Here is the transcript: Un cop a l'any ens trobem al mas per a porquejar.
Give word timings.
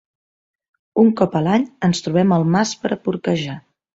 Un 1.01 1.11
cop 1.19 1.35
a 1.41 1.41
l'any 1.49 1.67
ens 1.89 2.03
trobem 2.07 2.35
al 2.39 2.47
mas 2.57 2.75
per 2.85 2.93
a 2.97 3.01
porquejar. 3.09 3.59